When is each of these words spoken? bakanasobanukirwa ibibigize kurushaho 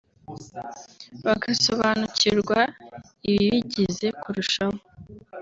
bakanasobanukirwa 1.25 2.59
ibibigize 3.29 4.07
kurushaho 4.21 4.77